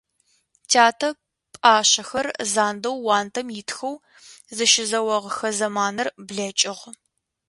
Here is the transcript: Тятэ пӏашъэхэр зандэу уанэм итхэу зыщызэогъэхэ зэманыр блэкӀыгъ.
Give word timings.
Тятэ 0.71 1.09
пӏашъэхэр 1.53 2.27
зандэу 2.51 2.97
уанэм 3.05 3.47
итхэу 3.59 3.95
зыщызэогъэхэ 4.55 5.49
зэманыр 5.57 6.07
блэкӀыгъ. 6.27 6.83